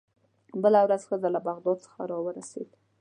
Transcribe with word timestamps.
بله 0.61 0.79
ورځ 0.85 1.01
ښځه 1.09 1.27
له 1.35 1.39
بغداد 1.47 1.77
څخه 1.85 1.99
راورسېده. 2.11 2.75